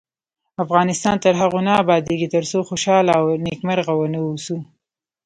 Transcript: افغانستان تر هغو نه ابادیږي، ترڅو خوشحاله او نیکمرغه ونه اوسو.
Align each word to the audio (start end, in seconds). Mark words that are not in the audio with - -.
افغانستان 0.63 1.15
تر 1.23 1.33
هغو 1.41 1.59
نه 1.67 1.73
ابادیږي، 1.83 2.27
ترڅو 2.35 2.59
خوشحاله 2.69 3.13
او 3.19 3.25
نیکمرغه 3.45 3.93
ونه 3.97 4.19
اوسو. 4.25 4.57